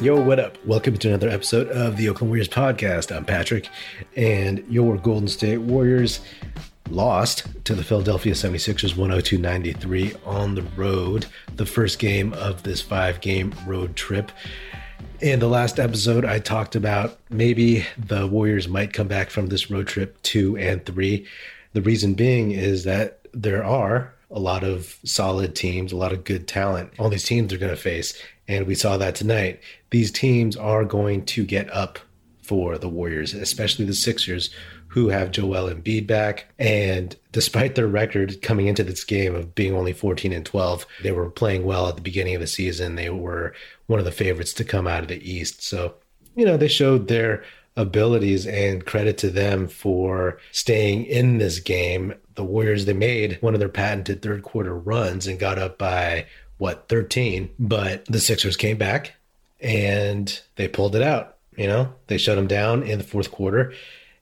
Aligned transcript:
Yo, 0.00 0.18
what 0.18 0.40
up? 0.40 0.56
Welcome 0.64 0.96
to 0.96 1.08
another 1.08 1.28
episode 1.28 1.68
of 1.68 1.98
the 1.98 2.08
Oakland 2.08 2.30
Warriors 2.30 2.48
podcast. 2.48 3.14
I'm 3.14 3.26
Patrick, 3.26 3.68
and 4.16 4.64
your 4.66 4.96
Golden 4.96 5.28
State 5.28 5.58
Warriors 5.58 6.20
lost 6.88 7.46
to 7.64 7.74
the 7.74 7.84
Philadelphia 7.84 8.32
76ers 8.32 8.96
102 8.96 9.36
93 9.36 10.14
on 10.24 10.54
the 10.54 10.62
road, 10.74 11.26
the 11.56 11.66
first 11.66 11.98
game 11.98 12.32
of 12.32 12.62
this 12.62 12.80
five 12.80 13.20
game 13.20 13.54
road 13.66 13.94
trip. 13.94 14.32
In 15.20 15.38
the 15.38 15.48
last 15.48 15.78
episode, 15.78 16.24
I 16.24 16.38
talked 16.38 16.74
about 16.74 17.18
maybe 17.28 17.84
the 17.98 18.26
Warriors 18.26 18.68
might 18.68 18.94
come 18.94 19.06
back 19.06 19.28
from 19.28 19.48
this 19.48 19.70
road 19.70 19.86
trip 19.86 20.16
two 20.22 20.56
and 20.56 20.82
three. 20.86 21.26
The 21.74 21.82
reason 21.82 22.14
being 22.14 22.52
is 22.52 22.84
that 22.84 23.28
there 23.34 23.62
are 23.62 24.14
a 24.30 24.38
lot 24.38 24.64
of 24.64 24.96
solid 25.04 25.54
teams, 25.54 25.92
a 25.92 25.96
lot 25.96 26.12
of 26.12 26.24
good 26.24 26.46
talent 26.46 26.92
all 26.98 27.08
these 27.10 27.24
teams 27.24 27.52
are 27.52 27.58
going 27.58 27.74
to 27.74 27.76
face. 27.76 28.20
And 28.50 28.66
we 28.66 28.74
saw 28.74 28.96
that 28.96 29.14
tonight. 29.14 29.60
These 29.90 30.10
teams 30.10 30.56
are 30.56 30.84
going 30.84 31.24
to 31.26 31.44
get 31.44 31.72
up 31.72 32.00
for 32.42 32.78
the 32.78 32.88
Warriors, 32.88 33.32
especially 33.32 33.84
the 33.84 33.94
Sixers, 33.94 34.50
who 34.88 35.08
have 35.08 35.30
Joel 35.30 35.72
Embiid 35.72 36.08
back. 36.08 36.52
And 36.58 37.14
despite 37.30 37.76
their 37.76 37.86
record 37.86 38.42
coming 38.42 38.66
into 38.66 38.82
this 38.82 39.04
game 39.04 39.36
of 39.36 39.54
being 39.54 39.72
only 39.72 39.92
14 39.92 40.32
and 40.32 40.44
12, 40.44 40.84
they 41.04 41.12
were 41.12 41.30
playing 41.30 41.64
well 41.64 41.88
at 41.88 41.94
the 41.94 42.02
beginning 42.02 42.34
of 42.34 42.40
the 42.40 42.48
season. 42.48 42.96
They 42.96 43.08
were 43.08 43.54
one 43.86 44.00
of 44.00 44.04
the 44.04 44.10
favorites 44.10 44.52
to 44.54 44.64
come 44.64 44.88
out 44.88 45.02
of 45.02 45.08
the 45.08 45.30
East. 45.30 45.62
So, 45.62 45.94
you 46.34 46.44
know, 46.44 46.56
they 46.56 46.66
showed 46.66 47.06
their 47.06 47.44
abilities 47.76 48.48
and 48.48 48.84
credit 48.84 49.16
to 49.18 49.30
them 49.30 49.68
for 49.68 50.38
staying 50.50 51.04
in 51.06 51.38
this 51.38 51.60
game. 51.60 52.14
The 52.34 52.42
Warriors, 52.42 52.84
they 52.84 52.94
made 52.94 53.40
one 53.42 53.54
of 53.54 53.60
their 53.60 53.68
patented 53.68 54.22
third 54.22 54.42
quarter 54.42 54.76
runs 54.76 55.28
and 55.28 55.38
got 55.38 55.56
up 55.56 55.78
by 55.78 56.26
what 56.60 56.88
13 56.88 57.50
but 57.58 58.04
the 58.06 58.20
sixers 58.20 58.56
came 58.56 58.76
back 58.76 59.14
and 59.60 60.40
they 60.56 60.68
pulled 60.68 60.94
it 60.94 61.02
out 61.02 61.36
you 61.56 61.66
know? 61.66 61.92
They 62.06 62.16
shut 62.16 62.36
them 62.36 62.46
down 62.46 62.82
in 62.84 62.96
the 62.98 63.04
fourth 63.04 63.30
quarter 63.30 63.74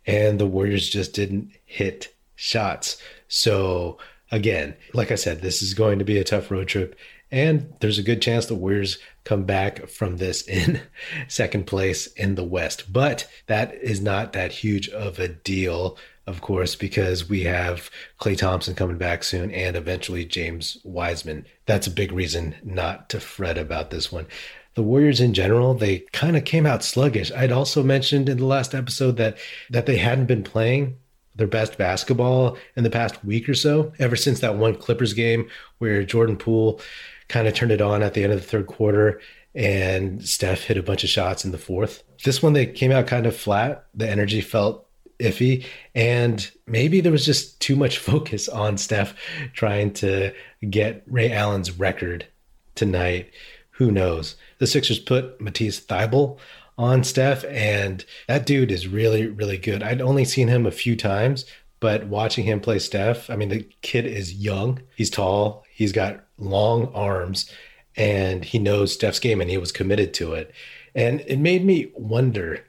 and 0.06 0.40
the 0.40 0.46
warriors 0.46 0.88
just 0.88 1.14
didn't 1.14 1.52
hit 1.66 2.12
shots. 2.34 3.00
So 3.28 3.98
again 4.30 4.74
like 4.94 5.10
i 5.10 5.14
said 5.14 5.40
this 5.40 5.62
is 5.62 5.74
going 5.74 5.98
to 5.98 6.04
be 6.04 6.18
a 6.18 6.24
tough 6.24 6.50
road 6.50 6.68
trip 6.68 6.94
and 7.30 7.72
there's 7.80 7.98
a 7.98 8.02
good 8.02 8.22
chance 8.22 8.46
the 8.46 8.54
warriors 8.54 8.98
come 9.24 9.44
back 9.44 9.88
from 9.88 10.16
this 10.16 10.42
in 10.42 10.80
second 11.28 11.66
place 11.66 12.06
in 12.08 12.34
the 12.34 12.44
west 12.44 12.92
but 12.92 13.26
that 13.46 13.74
is 13.76 14.00
not 14.00 14.32
that 14.32 14.52
huge 14.52 14.88
of 14.90 15.18
a 15.18 15.28
deal 15.28 15.96
of 16.28 16.42
course, 16.42 16.76
because 16.76 17.28
we 17.28 17.42
have 17.44 17.90
Klay 18.20 18.36
Thompson 18.36 18.74
coming 18.74 18.98
back 18.98 19.24
soon 19.24 19.50
and 19.50 19.76
eventually 19.76 20.24
James 20.24 20.78
Wiseman. 20.84 21.46
That's 21.66 21.86
a 21.86 21.90
big 21.90 22.12
reason 22.12 22.54
not 22.62 23.08
to 23.10 23.20
fret 23.20 23.56
about 23.56 23.90
this 23.90 24.12
one. 24.12 24.26
The 24.74 24.82
Warriors 24.82 25.20
in 25.20 25.34
general, 25.34 25.74
they 25.74 26.00
kind 26.12 26.36
of 26.36 26.44
came 26.44 26.66
out 26.66 26.84
sluggish. 26.84 27.32
I'd 27.32 27.50
also 27.50 27.82
mentioned 27.82 28.28
in 28.28 28.36
the 28.36 28.44
last 28.44 28.74
episode 28.74 29.16
that 29.16 29.38
that 29.70 29.86
they 29.86 29.96
hadn't 29.96 30.26
been 30.26 30.44
playing 30.44 30.96
their 31.34 31.46
best 31.46 31.78
basketball 31.78 32.58
in 32.76 32.84
the 32.84 32.90
past 32.90 33.24
week 33.24 33.48
or 33.48 33.54
so, 33.54 33.92
ever 33.98 34.14
since 34.14 34.40
that 34.40 34.56
one 34.56 34.74
Clippers 34.74 35.14
game 35.14 35.48
where 35.78 36.04
Jordan 36.04 36.36
Poole 36.36 36.80
kind 37.28 37.48
of 37.48 37.54
turned 37.54 37.72
it 37.72 37.80
on 37.80 38.02
at 38.02 38.14
the 38.14 38.22
end 38.22 38.32
of 38.32 38.40
the 38.40 38.46
third 38.46 38.66
quarter 38.66 39.20
and 39.54 40.26
Steph 40.26 40.64
hit 40.64 40.76
a 40.76 40.82
bunch 40.82 41.04
of 41.04 41.10
shots 41.10 41.44
in 41.44 41.52
the 41.52 41.58
fourth. 41.58 42.02
This 42.24 42.42
one 42.42 42.52
they 42.52 42.66
came 42.66 42.92
out 42.92 43.06
kind 43.06 43.26
of 43.26 43.36
flat. 43.36 43.86
The 43.94 44.08
energy 44.08 44.40
felt 44.40 44.87
iffy. 45.18 45.64
And 45.94 46.50
maybe 46.66 47.00
there 47.00 47.12
was 47.12 47.26
just 47.26 47.60
too 47.60 47.76
much 47.76 47.98
focus 48.10 48.48
on 48.48 48.78
Steph 48.78 49.14
trying 49.52 49.92
to 49.94 50.32
get 50.68 51.02
Ray 51.06 51.32
Allen's 51.32 51.72
record 51.78 52.26
tonight. 52.74 53.30
Who 53.72 53.90
knows? 53.92 54.36
The 54.58 54.66
Sixers 54.66 54.98
put 54.98 55.40
Matisse 55.40 55.80
Thybulle 55.80 56.38
on 56.76 57.02
Steph, 57.02 57.44
and 57.44 58.04
that 58.28 58.46
dude 58.46 58.70
is 58.70 58.86
really, 58.86 59.26
really 59.26 59.58
good. 59.58 59.82
I'd 59.82 60.00
only 60.00 60.24
seen 60.24 60.48
him 60.48 60.64
a 60.64 60.70
few 60.70 60.96
times, 60.96 61.44
but 61.80 62.06
watching 62.06 62.44
him 62.44 62.60
play 62.60 62.78
Steph, 62.78 63.28
I 63.30 63.36
mean, 63.36 63.48
the 63.48 63.68
kid 63.82 64.06
is 64.06 64.34
young, 64.34 64.80
he's 64.96 65.10
tall, 65.10 65.64
he's 65.72 65.92
got 65.92 66.24
long 66.38 66.86
arms, 66.94 67.50
and 67.96 68.44
he 68.44 68.58
knows 68.60 68.92
Steph's 68.92 69.18
game, 69.18 69.40
and 69.40 69.50
he 69.50 69.58
was 69.58 69.72
committed 69.72 70.14
to 70.14 70.34
it. 70.34 70.52
And 70.94 71.20
it 71.22 71.38
made 71.38 71.64
me 71.64 71.90
wonder 71.94 72.64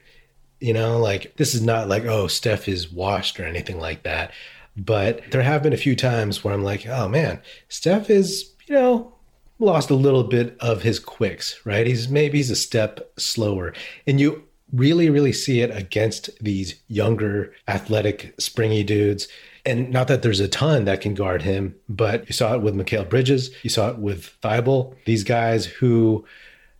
you 0.60 0.72
know, 0.72 0.98
like 0.98 1.36
this 1.36 1.54
is 1.54 1.62
not 1.62 1.88
like, 1.88 2.04
oh, 2.04 2.26
Steph 2.26 2.68
is 2.68 2.92
washed 2.92 3.40
or 3.40 3.44
anything 3.44 3.78
like 3.78 4.02
that. 4.04 4.32
But 4.76 5.30
there 5.30 5.42
have 5.42 5.62
been 5.62 5.72
a 5.72 5.78
few 5.78 5.96
times 5.96 6.44
where 6.44 6.54
I'm 6.54 6.62
like, 6.62 6.86
oh 6.86 7.08
man, 7.08 7.40
Steph 7.68 8.08
is, 8.08 8.52
you 8.66 8.74
know, 8.74 9.12
lost 9.58 9.90
a 9.90 9.94
little 9.94 10.24
bit 10.24 10.56
of 10.60 10.82
his 10.82 10.98
quicks, 10.98 11.60
right? 11.64 11.86
He's 11.86 12.08
maybe 12.08 12.38
he's 12.38 12.50
a 12.50 12.56
step 12.56 13.10
slower. 13.18 13.74
And 14.06 14.20
you 14.20 14.44
really, 14.72 15.10
really 15.10 15.32
see 15.32 15.60
it 15.60 15.76
against 15.76 16.30
these 16.42 16.80
younger, 16.88 17.52
athletic, 17.68 18.34
springy 18.38 18.84
dudes. 18.84 19.28
And 19.66 19.90
not 19.90 20.08
that 20.08 20.22
there's 20.22 20.40
a 20.40 20.48
ton 20.48 20.84
that 20.86 21.00
can 21.00 21.14
guard 21.14 21.42
him, 21.42 21.74
but 21.88 22.26
you 22.28 22.32
saw 22.32 22.54
it 22.54 22.62
with 22.62 22.74
Mikal 22.74 23.08
Bridges, 23.08 23.50
you 23.62 23.70
saw 23.70 23.90
it 23.90 23.98
with 23.98 24.34
Thybulle, 24.42 24.94
these 25.04 25.24
guys 25.24 25.66
who 25.66 26.24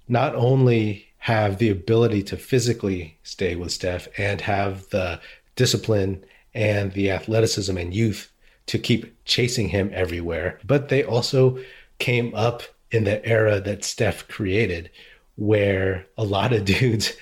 not 0.08 0.34
only 0.34 1.09
have 1.20 1.58
the 1.58 1.68
ability 1.68 2.22
to 2.22 2.36
physically 2.36 3.18
stay 3.22 3.54
with 3.54 3.70
Steph 3.70 4.08
and 4.18 4.40
have 4.40 4.88
the 4.88 5.20
discipline 5.54 6.24
and 6.54 6.92
the 6.92 7.10
athleticism 7.10 7.76
and 7.76 7.94
youth 7.94 8.32
to 8.66 8.78
keep 8.78 9.24
chasing 9.24 9.68
him 9.68 9.90
everywhere. 9.92 10.58
But 10.66 10.88
they 10.88 11.04
also 11.04 11.58
came 11.98 12.34
up 12.34 12.62
in 12.90 13.04
the 13.04 13.24
era 13.24 13.60
that 13.60 13.84
Steph 13.84 14.28
created, 14.28 14.90
where 15.36 16.06
a 16.16 16.24
lot 16.24 16.54
of 16.54 16.64
dudes 16.80 17.12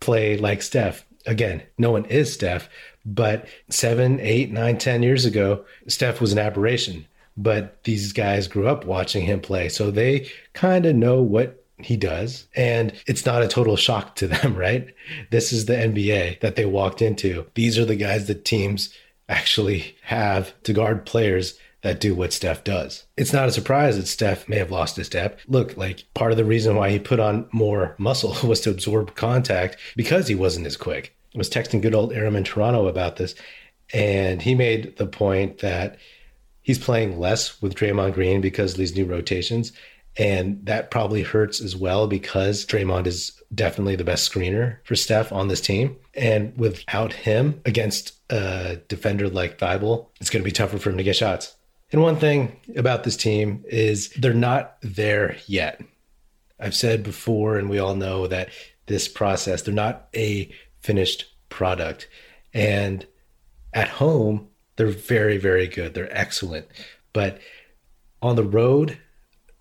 play 0.00 0.36
like 0.36 0.60
Steph. 0.60 1.06
Again, 1.24 1.62
no 1.78 1.92
one 1.92 2.06
is 2.06 2.32
Steph, 2.32 2.68
but 3.06 3.46
seven, 3.70 4.18
eight, 4.20 4.50
nine, 4.50 4.78
ten 4.78 5.02
years 5.02 5.24
ago, 5.24 5.64
Steph 5.86 6.20
was 6.20 6.32
an 6.32 6.38
aberration. 6.38 7.06
But 7.36 7.82
these 7.84 8.12
guys 8.12 8.48
grew 8.48 8.66
up 8.68 8.84
watching 8.84 9.24
him 9.24 9.40
play. 9.40 9.68
So 9.68 9.90
they 9.90 10.28
kind 10.52 10.86
of 10.86 10.94
know 10.94 11.20
what 11.22 11.63
he 11.78 11.96
does. 11.96 12.46
And 12.54 12.92
it's 13.06 13.26
not 13.26 13.42
a 13.42 13.48
total 13.48 13.76
shock 13.76 14.16
to 14.16 14.28
them, 14.28 14.54
right? 14.56 14.94
This 15.30 15.52
is 15.52 15.66
the 15.66 15.74
NBA 15.74 16.40
that 16.40 16.56
they 16.56 16.66
walked 16.66 17.02
into. 17.02 17.46
These 17.54 17.78
are 17.78 17.84
the 17.84 17.96
guys 17.96 18.26
that 18.26 18.44
teams 18.44 18.92
actually 19.28 19.96
have 20.02 20.52
to 20.64 20.72
guard 20.72 21.06
players 21.06 21.58
that 21.84 22.00
do 22.00 22.14
what 22.14 22.32
Steph 22.32 22.64
does. 22.64 23.04
It's 23.16 23.32
not 23.32 23.48
a 23.48 23.52
surprise 23.52 23.96
that 23.96 24.06
Steph 24.06 24.48
may 24.48 24.56
have 24.56 24.70
lost 24.70 24.96
a 24.98 25.04
step. 25.04 25.38
Look, 25.46 25.76
like 25.76 26.04
part 26.14 26.30
of 26.30 26.38
the 26.38 26.44
reason 26.44 26.76
why 26.76 26.90
he 26.90 26.98
put 26.98 27.20
on 27.20 27.46
more 27.52 27.94
muscle 27.98 28.34
was 28.48 28.60
to 28.62 28.70
absorb 28.70 29.14
contact 29.14 29.76
because 29.94 30.26
he 30.26 30.34
wasn't 30.34 30.66
as 30.66 30.78
quick. 30.78 31.14
I 31.34 31.38
was 31.38 31.50
texting 31.50 31.82
good 31.82 31.94
old 31.94 32.12
Aram 32.12 32.36
in 32.36 32.44
Toronto 32.44 32.86
about 32.86 33.16
this, 33.16 33.34
and 33.92 34.40
he 34.40 34.54
made 34.54 34.96
the 34.96 35.06
point 35.06 35.58
that 35.58 35.98
he's 36.62 36.78
playing 36.78 37.18
less 37.18 37.60
with 37.60 37.74
Draymond 37.74 38.14
Green 38.14 38.40
because 38.40 38.72
of 38.72 38.78
these 38.78 38.96
new 38.96 39.04
rotations. 39.04 39.72
And 40.16 40.64
that 40.66 40.90
probably 40.90 41.22
hurts 41.22 41.60
as 41.60 41.74
well 41.74 42.06
because 42.06 42.64
Draymond 42.64 43.06
is 43.06 43.42
definitely 43.52 43.96
the 43.96 44.04
best 44.04 44.30
screener 44.30 44.78
for 44.84 44.94
Steph 44.94 45.32
on 45.32 45.48
this 45.48 45.60
team. 45.60 45.96
And 46.14 46.56
without 46.56 47.12
him 47.12 47.60
against 47.64 48.12
a 48.30 48.80
defender 48.88 49.28
like 49.28 49.58
Thybulle, 49.58 50.06
it's 50.20 50.30
going 50.30 50.42
to 50.42 50.48
be 50.48 50.52
tougher 50.52 50.78
for 50.78 50.90
him 50.90 50.98
to 50.98 51.02
get 51.02 51.16
shots. 51.16 51.56
And 51.90 52.00
one 52.00 52.16
thing 52.16 52.56
about 52.76 53.04
this 53.04 53.16
team 53.16 53.64
is 53.68 54.10
they're 54.10 54.32
not 54.32 54.76
there 54.82 55.36
yet. 55.46 55.80
I've 56.60 56.74
said 56.74 57.02
before, 57.02 57.58
and 57.58 57.68
we 57.68 57.78
all 57.78 57.94
know 57.94 58.26
that 58.28 58.50
this 58.86 59.08
process, 59.08 59.62
they're 59.62 59.74
not 59.74 60.08
a 60.14 60.52
finished 60.80 61.26
product. 61.48 62.08
And 62.52 63.06
at 63.72 63.88
home, 63.88 64.48
they're 64.76 64.86
very, 64.86 65.38
very 65.38 65.66
good. 65.66 65.94
They're 65.94 66.16
excellent. 66.16 66.66
But 67.12 67.38
on 68.22 68.36
the 68.36 68.44
road, 68.44 68.98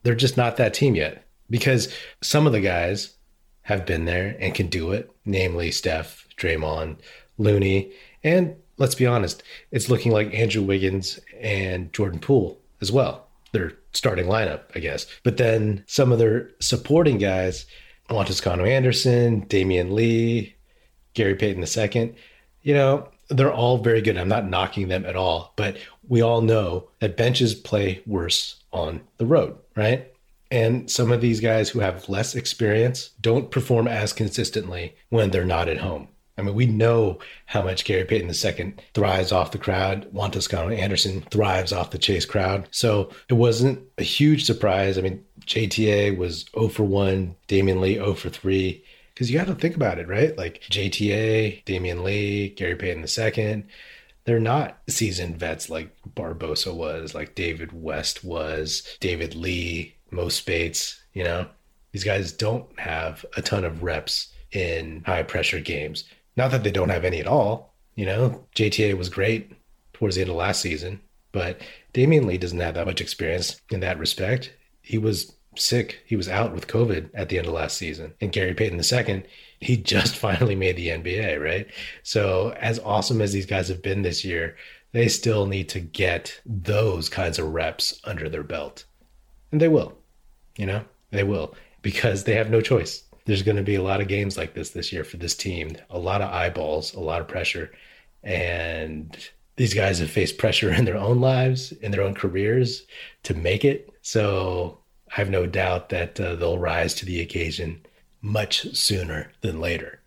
they're 0.04 0.16
just 0.16 0.38
not 0.38 0.58
that 0.58 0.74
team 0.74 0.96
yet 0.96 1.26
because 1.50 1.94
some 2.22 2.46
of 2.46 2.54
the 2.54 2.62
guys 2.62 3.16
have 3.64 3.86
been 3.86 4.06
there 4.06 4.36
and 4.40 4.54
can 4.54 4.68
do 4.68 4.92
it, 4.92 5.10
namely 5.26 5.72
Steph, 5.72 6.28
Draymond, 6.38 6.98
Looney, 7.38 7.92
and 8.24 8.56
let's 8.78 8.96
be 8.96 9.06
honest, 9.06 9.44
it's 9.72 9.90
looking 9.90 10.12
like 10.12 10.34
Andrew 10.34 10.62
Wiggins 10.62 11.20
and 11.40 11.92
Jordan 11.94 12.20
Poole 12.20 12.60
as 12.82 12.92
well. 12.92 13.28
Their 13.52 13.74
starting 13.94 14.26
lineup, 14.26 14.62
I 14.76 14.80
guess. 14.80 15.06
But 15.24 15.38
then 15.38 15.84
some 15.88 16.12
of 16.12 16.20
their 16.20 16.50
supporting 16.60 17.18
guys, 17.18 17.66
Juan 18.10 18.26
Toscano 18.26 18.66
Anderson, 18.66 19.46
Damion 19.46 19.92
Lee, 19.94 20.56
Gary 21.14 21.36
Payton 21.36 21.64
II, 21.64 22.16
you 22.64 22.74
know, 22.74 23.08
they're 23.30 23.54
all 23.54 23.78
very 23.78 24.02
good. 24.02 24.18
I'm 24.18 24.30
not 24.30 24.50
knocking 24.50 24.88
them 24.88 25.06
at 25.06 25.16
all, 25.16 25.54
but 25.56 25.78
we 26.08 26.22
all 26.22 26.42
know 26.42 26.90
that 27.00 27.18
benches 27.18 27.56
play 27.56 28.02
worse 28.06 28.64
on 28.72 29.02
the 29.18 29.26
road, 29.26 29.58
right? 29.76 30.12
And 30.52 30.90
some 30.90 31.12
of 31.12 31.22
these 31.22 31.40
guys 31.40 31.70
who 31.70 31.80
have 31.80 32.10
less 32.10 32.36
experience 32.36 33.10
don't 33.22 33.50
perform 33.50 33.88
as 33.88 34.14
consistently 34.14 34.96
when 35.10 35.32
they're 35.32 35.46
not 35.46 35.68
at 35.68 35.80
home. 35.80 36.10
I 36.38 36.42
mean, 36.42 36.56
we 36.56 36.66
know 36.66 37.20
how 37.46 37.62
much 37.62 37.86
Gary 37.86 38.06
Payton 38.06 38.30
II 38.30 38.74
thrives 38.94 39.32
off 39.32 39.52
the 39.52 39.60
crowd. 39.60 40.08
Juan 40.12 40.32
Toscano 40.32 40.70
Anderson 40.70 41.22
thrives 41.30 41.72
off 41.72 41.92
the 41.92 42.00
chase 42.00 42.26
crowd. 42.26 42.68
So 42.72 43.12
it 43.30 43.36
wasn't 43.36 43.84
a 43.98 44.04
huge 44.04 44.46
surprise. 44.46 44.98
I 44.98 45.02
mean, 45.02 45.24
JTA 45.46 46.18
was 46.18 46.46
0 46.56 46.70
for 46.70 46.84
1, 46.84 47.36
Damion 47.48 47.80
Lee 47.80 47.96
0 47.96 48.14
for 48.16 48.30
3. 48.30 48.84
Because 49.14 49.30
you 49.30 49.38
got 49.38 49.48
to 49.48 49.56
think 49.56 49.76
about 49.76 50.00
it, 50.00 50.08
right? 50.08 50.38
Like 50.38 50.62
JTA, 50.70 51.64
Damion 51.66 52.04
Lee, 52.04 52.50
Gary 52.50 52.76
Payton 52.76 53.06
II, 53.06 53.66
they're 54.26 54.40
not 54.40 54.80
seasoned 54.88 55.38
vets 55.38 55.70
like 55.70 55.96
Barbosa 56.16 56.74
was, 56.74 57.14
like 57.14 57.36
David 57.36 57.72
West 57.74 58.24
was, 58.24 58.98
David 59.00 59.36
Lee, 59.36 59.96
Mo 60.12 60.30
Speights, 60.30 61.02
you 61.14 61.24
know? 61.24 61.48
These 61.92 62.04
guys 62.04 62.32
don't 62.32 62.68
have 62.80 63.24
a 63.38 63.42
ton 63.42 63.64
of 63.64 63.84
reps 63.84 64.34
in 64.52 65.04
high 65.06 65.24
pressure 65.24 65.60
games. 65.60 66.06
Not 66.36 66.52
that 66.52 66.64
they 66.64 66.72
don't 66.72 66.90
have 66.90 67.06
any 67.06 67.20
at 67.20 67.28
all. 67.28 67.74
You 67.96 68.08
know, 68.08 68.46
JTA 68.56 68.98
was 68.98 69.10
great 69.10 69.52
towards 69.94 70.16
the 70.16 70.22
end 70.22 70.32
of 70.32 70.36
last 70.36 70.62
season, 70.62 71.00
but 71.32 71.62
Damion 71.94 72.26
Lee 72.26 72.40
doesn't 72.40 72.60
have 72.60 72.74
that 72.74 72.88
much 72.88 73.02
experience 73.02 73.62
in 73.70 73.82
that 73.82 74.00
respect. 74.00 74.52
He 74.82 74.98
was 74.98 75.36
sick. 75.56 76.02
He 76.06 76.16
was 76.16 76.28
out 76.28 76.54
with 76.54 76.68
COVID 76.68 77.10
at 77.14 77.30
the 77.30 77.38
end 77.38 77.48
of 77.48 77.54
last 77.54 77.78
season. 77.78 78.14
And 78.22 78.32
Gary 78.32 78.54
Payton 78.54 78.80
II, 78.80 79.24
he 79.60 79.78
just 79.94 80.16
finally 80.16 80.56
made 80.56 80.76
the 80.76 80.90
NBA, 80.90 81.42
right? 81.44 81.68
So, 82.04 82.56
as 82.60 82.80
awesome 82.80 83.22
as 83.22 83.34
these 83.34 83.46
guys 83.46 83.68
have 83.70 83.82
been 83.82 84.02
this 84.02 84.24
year, 84.24 84.56
they 84.92 85.08
still 85.08 85.46
need 85.46 85.70
to 85.70 85.80
get 85.80 86.40
those 86.46 87.10
kinds 87.10 87.40
of 87.40 87.54
reps 87.54 88.00
under 88.04 88.30
their 88.30 88.44
belt. 88.44 88.86
And 89.52 89.62
they 89.62 89.68
will, 89.68 89.98
you 90.58 90.66
know, 90.66 90.84
they 91.12 91.24
will 91.24 91.56
because 91.82 92.24
they 92.24 92.36
have 92.36 92.50
no 92.50 92.62
choice 92.62 93.04
there's 93.26 93.44
going 93.44 93.58
to 93.58 93.64
be 93.64 93.76
a 93.76 93.84
lot 93.84 94.02
of 94.02 94.08
games 94.08 94.38
like 94.38 94.54
this 94.54 94.72
this 94.72 94.92
year 94.92 95.04
for 95.04 95.18
this 95.18 95.36
team. 95.36 95.78
A 95.90 95.98
lot 95.98 96.22
of 96.22 96.32
eyeballs, 96.32 96.94
a 96.94 97.00
lot 97.00 97.22
of 97.22 97.28
pressure, 97.28 97.72
and 98.24 99.18
these 99.56 99.74
guys 99.74 100.00
have 100.00 100.10
faced 100.10 100.38
pressure 100.38 100.72
in 100.74 100.86
their 100.86 100.98
own 100.98 101.22
lives, 101.22 101.72
in 101.72 101.92
their 101.92 102.02
own 102.02 102.14
careers 102.14 102.84
to 103.24 103.34
make 103.34 103.64
it. 103.64 103.94
So 104.02 104.80
I 105.14 105.20
have 105.20 105.30
no 105.30 105.46
doubt 105.46 105.90
that 105.90 106.20
uh, 106.20 106.36
they'll 106.36 106.58
rise 106.58 106.96
to 106.96 107.06
the 107.06 107.22
occasion 107.22 107.86
much 108.22 108.76
sooner 108.76 109.32
than 109.42 109.60
later. 109.60 110.00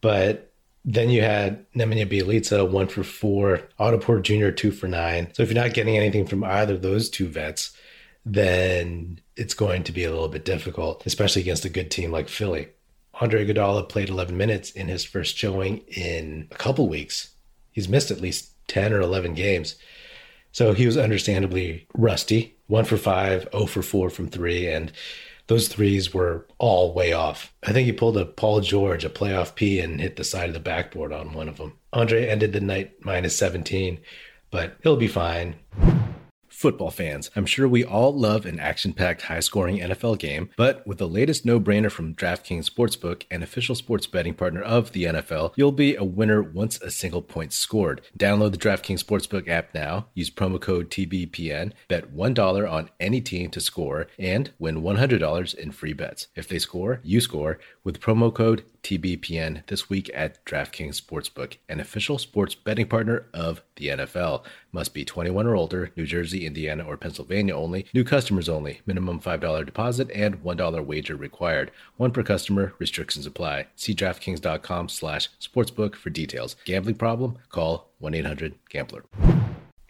But 0.00 0.52
then 0.84 1.10
you 1.10 1.22
had 1.22 1.70
Nemanja 1.72 2.08
Bjelica, 2.08 2.70
one 2.70 2.86
for 2.86 3.02
four, 3.02 3.62
Otto 3.78 3.98
Porter 3.98 4.22
Jr., 4.22 4.50
two 4.50 4.70
for 4.70 4.86
nine. 4.86 5.34
So 5.34 5.42
if 5.42 5.50
you're 5.50 5.60
not 5.60 5.74
getting 5.74 5.96
anything 5.96 6.26
from 6.26 6.44
either 6.44 6.74
of 6.74 6.82
those 6.82 7.10
two 7.10 7.26
vets, 7.26 7.76
then 8.24 9.20
it's 9.34 9.54
going 9.54 9.82
to 9.84 9.92
be 9.92 10.04
a 10.04 10.10
little 10.10 10.28
bit 10.28 10.44
difficult, 10.44 11.04
especially 11.06 11.42
against 11.42 11.64
a 11.64 11.70
good 11.70 11.90
team 11.90 12.12
like 12.12 12.28
Philly. 12.28 12.68
Andre 13.20 13.46
Iguodala 13.46 13.88
played 13.88 14.08
11 14.08 14.36
minutes 14.36 14.70
in 14.70 14.88
his 14.88 15.04
first 15.04 15.36
showing 15.36 15.78
in 15.88 16.46
a 16.52 16.54
couple 16.56 16.88
weeks. 16.88 17.30
He's 17.72 17.88
missed 17.88 18.10
at 18.10 18.20
least 18.20 18.52
10 18.68 18.92
or 18.92 19.00
11 19.00 19.34
games. 19.34 19.76
So 20.52 20.72
he 20.72 20.86
was 20.86 20.96
understandably 20.96 21.86
rusty. 21.94 22.55
One 22.66 22.84
for 22.84 22.96
five, 22.96 23.48
oh 23.52 23.66
for 23.66 23.82
four 23.82 24.10
from 24.10 24.28
three, 24.28 24.68
and 24.68 24.92
those 25.46 25.68
threes 25.68 26.12
were 26.12 26.46
all 26.58 26.92
way 26.92 27.12
off. 27.12 27.52
I 27.62 27.72
think 27.72 27.86
he 27.86 27.92
pulled 27.92 28.16
a 28.16 28.24
Paul 28.24 28.60
George, 28.60 29.04
a 29.04 29.08
playoff 29.08 29.54
P, 29.54 29.78
and 29.78 30.00
hit 30.00 30.16
the 30.16 30.24
side 30.24 30.48
of 30.48 30.54
the 30.54 30.60
backboard 30.60 31.12
on 31.12 31.32
one 31.32 31.48
of 31.48 31.58
them. 31.58 31.74
Andre 31.92 32.26
ended 32.26 32.52
the 32.52 32.60
night 32.60 33.04
minus 33.04 33.36
17, 33.36 33.98
but 34.50 34.76
he'll 34.82 34.96
be 34.96 35.08
fine 35.08 35.56
football 36.56 36.90
fans. 36.90 37.30
I'm 37.36 37.44
sure 37.44 37.68
we 37.68 37.84
all 37.84 38.18
love 38.18 38.46
an 38.46 38.58
action 38.58 38.94
packed, 38.94 39.22
high 39.22 39.40
scoring 39.40 39.78
NFL 39.78 40.18
game, 40.18 40.48
but 40.56 40.86
with 40.86 40.96
the 40.96 41.06
latest 41.06 41.44
no 41.44 41.60
brainer 41.60 41.90
from 41.90 42.14
DraftKings 42.14 42.70
Sportsbook, 42.70 43.24
an 43.30 43.42
official 43.42 43.74
sports 43.74 44.06
betting 44.06 44.32
partner 44.32 44.62
of 44.62 44.92
the 44.92 45.04
NFL, 45.04 45.52
you'll 45.56 45.70
be 45.70 45.94
a 45.94 46.02
winner 46.02 46.42
once 46.42 46.80
a 46.80 46.90
single 46.90 47.20
point 47.20 47.52
scored. 47.52 48.00
Download 48.18 48.52
the 48.52 48.56
DraftKings 48.56 49.04
Sportsbook 49.04 49.48
app 49.48 49.74
now, 49.74 50.06
use 50.14 50.30
promo 50.30 50.58
code 50.58 50.90
TBPN, 50.90 51.72
bet 51.88 52.14
$1 52.14 52.72
on 52.72 52.88
any 52.98 53.20
team 53.20 53.50
to 53.50 53.60
score, 53.60 54.06
and 54.18 54.50
win 54.58 54.80
$100 54.80 55.54
in 55.54 55.72
free 55.72 55.92
bets. 55.92 56.28
If 56.34 56.48
they 56.48 56.58
score, 56.58 57.00
you 57.04 57.20
score 57.20 57.58
with 57.84 58.00
promo 58.00 58.32
code 58.34 58.64
TBPN 58.86 59.66
this 59.66 59.90
week 59.90 60.08
at 60.14 60.44
DraftKings 60.44 61.02
Sportsbook, 61.02 61.56
an 61.68 61.80
official 61.80 62.18
sports 62.18 62.54
betting 62.54 62.86
partner 62.86 63.26
of 63.34 63.60
the 63.74 63.88
NFL. 63.88 64.44
Must 64.70 64.94
be 64.94 65.04
21 65.04 65.44
or 65.44 65.56
older, 65.56 65.90
New 65.96 66.06
Jersey, 66.06 66.46
Indiana, 66.46 66.84
or 66.84 66.96
Pennsylvania 66.96 67.56
only. 67.56 67.86
New 67.92 68.04
customers 68.04 68.48
only. 68.48 68.82
Minimum 68.86 69.20
$5 69.20 69.66
deposit 69.66 70.08
and 70.14 70.40
$1 70.40 70.86
wager 70.86 71.16
required. 71.16 71.72
One 71.96 72.12
per 72.12 72.22
customer. 72.22 72.74
Restrictions 72.78 73.26
apply. 73.26 73.66
See 73.74 73.92
DraftKings.com 73.92 74.88
slash 74.88 75.30
sportsbook 75.40 75.96
for 75.96 76.10
details. 76.10 76.54
Gambling 76.64 76.94
problem? 76.94 77.38
Call 77.48 77.90
1-800-GAMBLER. 78.00 79.02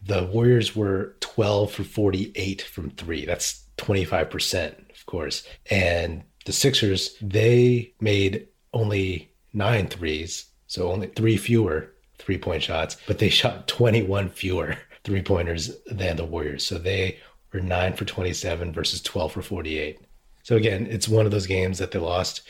The 0.02 0.24
Warriors 0.24 0.74
were 0.74 1.16
12 1.20 1.70
for 1.70 1.84
48 1.84 2.62
from 2.62 2.88
three. 2.88 3.26
That's 3.26 3.66
25%, 3.76 4.90
of 4.90 5.04
course. 5.04 5.46
And 5.70 6.22
the 6.46 6.52
Sixers, 6.52 7.14
they 7.20 7.92
made 8.00 8.46
only 8.76 9.30
nine 9.52 9.88
threes, 9.88 10.46
so 10.66 10.90
only 10.90 11.08
three 11.08 11.36
fewer 11.36 11.92
three 12.18 12.38
point 12.38 12.62
shots, 12.62 12.96
but 13.06 13.18
they 13.18 13.28
shot 13.28 13.68
21 13.68 14.30
fewer 14.30 14.76
three 15.04 15.22
pointers 15.22 15.76
than 15.86 16.16
the 16.16 16.24
Warriors. 16.24 16.66
So 16.66 16.78
they 16.78 17.18
were 17.52 17.60
nine 17.60 17.94
for 17.94 18.04
27 18.04 18.72
versus 18.72 19.00
12 19.02 19.32
for 19.32 19.42
48. 19.42 20.00
So 20.42 20.56
again, 20.56 20.86
it's 20.86 21.08
one 21.08 21.26
of 21.26 21.32
those 21.32 21.46
games 21.46 21.78
that 21.78 21.90
they 21.90 21.98
lost, 21.98 22.42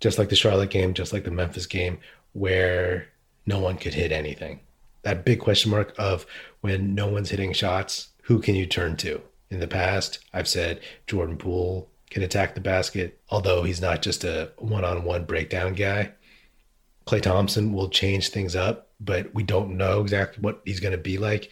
just 0.00 0.18
like 0.18 0.28
the 0.28 0.36
Charlotte 0.36 0.70
game, 0.70 0.94
just 0.94 1.12
like 1.12 1.24
the 1.24 1.30
Memphis 1.30 1.66
game, 1.66 1.98
where 2.32 3.08
no 3.46 3.58
one 3.58 3.76
could 3.76 3.94
hit 3.94 4.12
anything. 4.12 4.60
That 5.02 5.24
big 5.24 5.40
question 5.40 5.70
mark 5.70 5.94
of 5.98 6.26
when 6.60 6.94
no 6.94 7.08
one's 7.08 7.30
hitting 7.30 7.52
shots, 7.52 8.08
who 8.22 8.38
can 8.38 8.54
you 8.54 8.66
turn 8.66 8.96
to? 8.98 9.20
In 9.50 9.60
the 9.60 9.68
past, 9.68 10.20
I've 10.32 10.48
said 10.48 10.80
Jordan 11.06 11.36
Poole 11.36 11.90
can 12.12 12.22
attack 12.22 12.54
the 12.54 12.60
basket, 12.60 13.20
although 13.30 13.62
he's 13.62 13.80
not 13.80 14.02
just 14.02 14.22
a 14.22 14.52
one 14.58 14.84
on 14.84 15.04
one 15.04 15.24
breakdown 15.24 15.72
guy. 15.72 16.12
Klay 17.06 17.22
Thompson 17.22 17.72
will 17.72 17.88
change 17.88 18.28
things 18.28 18.54
up, 18.54 18.90
but 19.00 19.34
we 19.34 19.42
don't 19.42 19.76
know 19.76 20.02
exactly 20.02 20.42
what 20.42 20.60
he's 20.64 20.78
going 20.78 20.92
to 20.92 20.98
be 20.98 21.18
like 21.18 21.50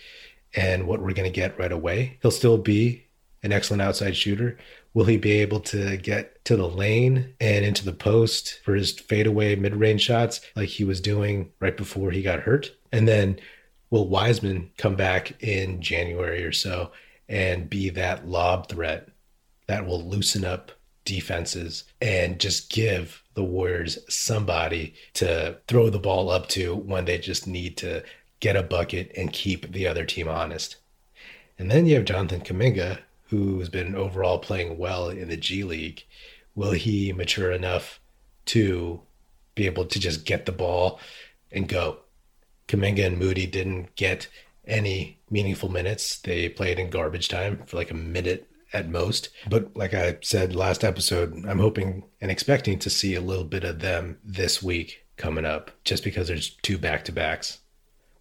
and 0.55 0.87
what 0.87 1.01
we're 1.01 1.15
going 1.15 1.31
to 1.31 1.31
get 1.31 1.59
right 1.59 1.73
away. 1.73 2.19
He'll 2.23 2.31
still 2.31 2.59
be 2.59 3.07
an 3.43 3.53
excellent 3.53 3.83
outside 3.83 4.17
shooter. 4.17 4.59
Will 4.93 5.07
he 5.07 5.17
be 5.17 5.33
able 5.41 5.61
to 5.61 5.97
get 5.97 6.45
to 6.45 6.57
the 6.57 6.69
lane 6.69 7.35
and 7.41 7.65
into 7.65 7.85
the 7.85 7.93
post 7.93 8.61
for 8.62 8.75
his 8.75 8.93
fadeaway 8.93 9.57
mid 9.57 9.75
range 9.75 10.03
shots 10.03 10.41
like 10.55 10.69
he 10.69 10.85
was 10.85 11.01
doing 11.01 11.51
right 11.61 11.77
before 11.77 12.11
he 12.11 12.23
got 12.23 12.41
hurt? 12.41 12.71
And 12.93 13.09
then 13.09 13.41
will 13.89 14.09
Wiseman 14.09 14.71
come 14.77 14.95
back 14.95 15.43
in 15.43 15.81
January 15.81 16.45
or 16.45 16.53
so 16.53 16.93
and 17.29 17.71
be 17.71 17.89
that 17.91 18.29
lob 18.29 18.69
threat 18.69 19.09
that 19.70 19.87
will 19.87 20.02
loosen 20.02 20.44
up 20.44 20.72
defenses 21.05 21.84
and 22.02 22.40
just 22.40 22.73
give 22.73 23.23
the 23.35 23.45
Warriors 23.45 24.00
somebody 24.12 24.95
to 25.14 25.59
throw 25.68 25.88
the 25.88 26.00
ball 26.00 26.28
up 26.28 26.49
to 26.49 26.75
when 26.75 27.04
they 27.04 27.18
just 27.18 27.47
need 27.47 27.76
to 27.76 28.02
get 28.40 28.56
a 28.56 28.64
bucket 28.64 29.12
and 29.16 29.33
keep 29.33 29.71
the 29.71 29.87
other 29.87 30.04
team 30.04 30.26
honest. 30.26 30.75
And 31.56 31.71
then 31.71 31.87
you 31.87 31.95
have 31.95 32.04
Jonathan 32.04 32.40
Kuminga, 32.40 32.99
who's 33.28 33.68
been 33.68 33.95
overall 33.95 34.40
playing 34.40 34.76
well 34.76 35.09
in 35.09 35.28
the 35.28 35.37
G 35.37 35.62
League. 35.62 36.04
Will 36.56 36.73
he 36.73 37.12
mature 37.12 37.52
enough 37.52 38.00
to 38.47 39.00
be 39.54 39.66
able 39.66 39.85
to 39.85 40.00
just 40.00 40.26
get 40.26 40.47
the 40.47 40.52
ball 40.52 40.99
and 41.52 41.68
go? 41.68 41.99
Kuminga 42.66 43.06
and 43.06 43.18
Moody 43.18 43.47
didn't 43.47 43.95
get 43.95 44.26
any 44.66 45.21
meaningful 45.30 45.68
minutes. 45.68 46.18
They 46.18 46.49
played 46.49 46.80
in 46.80 46.90
garbage 46.90 47.28
time 47.28 47.62
for 47.66 47.76
like 47.76 47.92
a 47.92 47.95
minute 47.95 48.50
at 48.73 48.89
most. 48.89 49.31
But 49.49 49.77
like 49.77 49.95
I 49.95 50.19
said 50.23 50.55
last 50.55 50.85
episode, 50.85 51.45
I'm 51.47 51.59
hoping 51.59 52.05
and 52.21 52.31
expecting 52.31 52.79
to 52.81 52.91
see 52.91 53.15
a 53.15 53.21
little 53.21 53.45
bit 53.45 53.65
of 53.65 53.81
them 53.81 54.19
this 54.25 54.62
week 54.62 55.05
coming 55.17 55.45
up 55.45 55.71
just 55.85 56.05
because 56.05 56.29
there's 56.29 56.50
two 56.62 56.79
back 56.79 57.05
to 57.05 57.12
backs. 57.12 57.59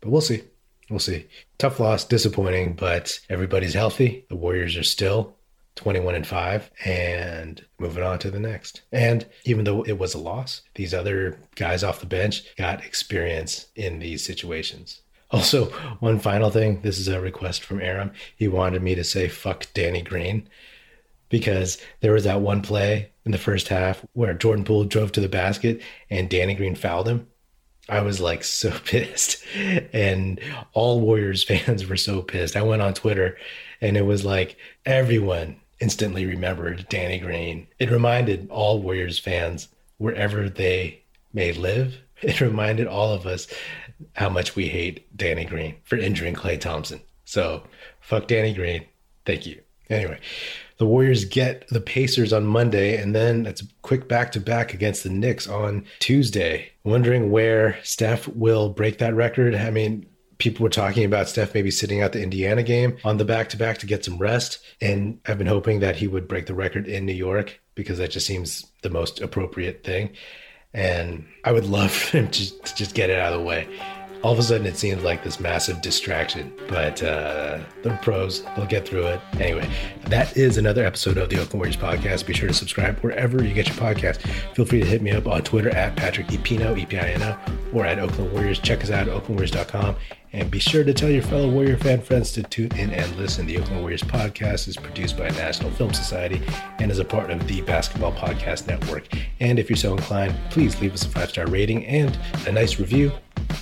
But 0.02 0.10
we'll 0.10 0.22
see. 0.22 0.44
We'll 0.90 1.00
see. 1.00 1.28
Tough 1.58 1.80
loss, 1.80 2.04
disappointing, 2.04 2.74
but 2.74 3.20
everybody's 3.30 3.74
healthy. 3.74 4.26
The 4.30 4.36
Warriors 4.36 4.76
are 4.76 4.84
still 4.84 5.36
21 5.76 6.16
and 6.16 6.28
5 6.28 6.72
and 6.84 7.64
moving 7.80 8.04
on 8.04 8.20
to 8.20 8.32
the 8.32 8.40
next. 8.40 8.82
And 8.92 9.26
even 9.46 9.64
though 9.64 9.84
it 9.84 9.98
was 9.98 10.14
a 10.14 10.20
loss, 10.20 10.62
these 10.76 10.94
other 10.94 11.40
guys 11.56 11.84
off 11.84 12.02
the 12.02 12.06
bench 12.06 12.56
got 12.58 12.84
experience 12.84 13.68
in 13.76 14.00
these 14.00 14.26
situations. 14.26 15.02
Also, 15.32 15.66
one 16.00 16.20
final 16.20 16.50
thing. 16.50 16.82
This 16.82 16.98
is 16.98 17.08
a 17.08 17.22
request 17.22 17.64
from 17.64 17.82
Aram. 17.82 18.12
He 18.36 18.48
wanted 18.48 18.82
me 18.82 18.96
to 18.96 19.04
say 19.04 19.28
fuck 19.28 19.68
Danny 19.74 20.02
Green 20.02 20.50
because 21.30 21.78
there 22.02 22.14
was 22.14 22.24
that 22.24 22.42
one 22.42 22.62
play 22.62 23.12
in 23.26 23.32
the 23.32 23.38
first 23.38 23.68
half 23.68 24.04
where 24.14 24.34
Jordan 24.34 24.66
Poole 24.66 24.86
drove 24.86 25.12
to 25.14 25.22
the 25.22 25.30
basket 25.30 25.82
and 26.10 26.30
Danny 26.30 26.56
Green 26.56 26.76
fouled 26.76 27.08
him. 27.08 27.28
I 27.88 28.02
was 28.02 28.20
like 28.20 28.44
so 28.44 28.72
pissed. 28.86 29.44
And 29.94 30.40
all 30.74 31.00
Warriors 31.00 31.44
fans 31.48 31.88
were 31.88 31.98
so 31.98 32.22
pissed. 32.22 32.56
I 32.56 32.64
went 32.64 32.82
on 32.82 32.94
Twitter 32.94 33.38
and 33.82 33.98
it 33.98 34.06
was 34.06 34.26
like 34.26 34.58
everyone 34.86 35.58
instantly 35.80 36.26
remembered 36.26 36.88
Danny 36.90 37.20
Green. 37.20 37.68
It 37.78 37.92
reminded 37.92 38.50
all 38.50 38.82
Warriors 38.82 39.20
fans, 39.20 39.70
wherever 39.98 40.50
they 40.50 41.02
may 41.34 41.54
live, 41.54 41.98
it 42.22 42.42
reminded 42.42 42.88
all 42.88 43.14
of 43.14 43.26
us 43.26 43.48
how 44.14 44.30
much 44.30 44.56
we 44.56 44.68
hate 44.68 45.16
Danny 45.16 45.46
Green 45.46 45.76
for 45.84 45.98
injuring 45.98 46.36
Klay 46.36 46.60
Thompson. 46.60 47.02
So 47.26 47.64
fuck 48.02 48.28
Danny 48.28 48.54
Green. 48.54 48.86
Thank 49.26 49.46
you. 49.46 49.62
Anyway, 49.90 50.20
the 50.78 50.86
Warriors 50.86 51.26
get 51.26 51.68
the 51.70 51.82
Pacers 51.82 52.32
on 52.32 52.46
Monday, 52.46 53.02
and 53.02 53.16
then 53.16 53.46
it's 53.46 53.62
a 53.62 53.66
quick 53.82 54.08
back 54.08 54.32
to 54.34 54.40
back 54.40 54.74
against 54.74 55.04
the 55.04 55.10
Knicks 55.10 55.48
on 55.48 55.86
Tuesday. 56.00 56.72
Wondering 56.84 57.32
where 57.32 57.80
Steph 57.84 58.28
will 58.28 58.70
break 58.70 59.00
that 59.00 59.16
record. 59.16 59.56
I 59.56 59.72
mean, 59.72 60.06
people 60.38 60.64
were 60.64 60.70
talking 60.70 61.06
about 61.06 61.28
Steph 61.28 61.54
maybe 61.54 61.70
sitting 61.70 62.02
out 62.02 62.14
the 62.14 62.24
Indiana 62.24 62.64
game 62.64 62.98
on 63.04 63.18
the 63.18 63.26
back 63.26 63.50
to 63.50 63.58
back 63.58 63.78
to 63.80 63.86
get 63.86 64.06
some 64.06 64.18
rest. 64.18 64.60
And 64.80 65.20
I've 65.28 65.38
been 65.38 65.48
hoping 65.48 65.82
that 65.82 65.98
he 65.98 66.08
would 66.08 66.28
break 66.28 66.46
the 66.46 66.54
record 66.54 66.88
in 66.88 67.06
New 67.06 67.14
York 67.14 67.60
because 67.76 67.98
that 67.98 68.12
just 68.12 68.26
seems 68.26 68.66
the 68.82 68.90
most 68.90 69.22
appropriate 69.22 69.84
thing. 69.84 70.12
And 70.74 71.26
I 71.44 71.52
would 71.52 71.66
love 71.66 71.92
for 72.00 72.18
him 72.18 72.28
to, 72.30 72.60
to 72.62 72.76
just 72.76 72.96
get 72.96 73.10
it 73.10 73.20
out 73.20 73.34
of 73.34 73.40
the 73.40 73.46
way 73.46 73.68
all 74.22 74.34
of 74.34 74.40
a 74.40 74.44
sudden 74.44 74.66
it 74.66 74.78
seems 74.78 75.04
like 75.04 75.24
this 75.24 75.40
massive 75.40 75.82
distraction. 75.82 76.54
But 76.68 77.02
uh, 77.02 77.60
the 77.84 77.98
pros, 78.02 78.44
they'll 78.56 78.66
get 78.66 78.88
through 78.88 79.08
it. 79.08 79.22
Anyway, 79.40 79.70
that 80.06 80.36
is 80.36 80.58
another 80.58 80.86
episode 80.86 81.18
of 81.18 81.30
the 81.30 81.38
Oakland 81.38 81.54
Warriors 81.54 81.78
podcast. 81.78 82.26
Be 82.26 82.34
sure 82.34 82.48
to 82.48 82.54
subscribe 82.54 83.00
wherever 83.00 83.44
you 83.44 83.54
get 83.54 83.68
your 83.68 83.78
podcast. 83.78 84.22
Feel 84.56 84.66
free 84.66 84.82
to 84.82 84.86
hit 84.86 85.02
me 85.02 85.12
up 85.12 85.28
on 85.28 85.42
Twitter 85.42 85.70
at 85.70 85.96
Patrick 85.96 86.28
Epino, 86.28 86.78
E-P-I-N-O, 86.78 87.38
or 87.74 87.86
at 87.86 88.00
Oakland 88.00 88.34
Warriors. 88.34 88.60
Check 88.60 88.84
us 88.84 88.92
out 88.92 89.08
at 89.08 89.14
oaklandwarriors.com. 89.14 89.96
And 90.32 90.52
be 90.52 90.60
sure 90.60 90.84
to 90.84 90.94
tell 90.94 91.10
your 91.10 91.24
fellow 91.24 91.50
Warrior 91.50 91.78
fan 91.78 92.02
friends 92.02 92.32
to 92.34 92.44
tune 92.44 92.72
in 92.78 92.92
and 92.92 93.16
listen. 93.16 93.48
The 93.48 93.58
Oakland 93.58 93.82
Warriors 93.82 94.04
podcast 94.04 94.68
is 94.68 94.76
produced 94.76 95.18
by 95.18 95.30
National 95.30 95.72
Film 95.72 95.92
Society 95.92 96.40
and 96.78 96.92
is 96.92 97.00
a 97.00 97.06
part 97.06 97.32
of 97.32 97.48
the 97.48 97.62
Basketball 97.62 98.14
Podcast 98.14 98.68
Network. 98.68 99.08
And 99.40 99.58
if 99.58 99.72
you're 99.72 99.78
so 99.78 99.94
inclined, 99.94 100.36
please 100.52 100.80
leave 100.82 100.94
us 100.94 101.04
a 101.04 101.10
five 101.10 101.32
star 101.32 101.48
rating 101.48 101.84
and 101.88 102.20
a 102.46 102.52
nice 102.52 102.80
review 102.80 103.12